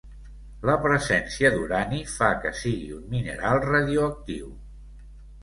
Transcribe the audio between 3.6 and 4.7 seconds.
radioactiu.